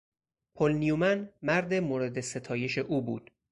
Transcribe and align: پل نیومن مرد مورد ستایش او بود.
پل 0.55 0.71
نیومن 0.71 1.29
مرد 1.41 1.73
مورد 1.73 2.19
ستایش 2.19 2.77
او 2.77 3.01
بود. 3.01 3.31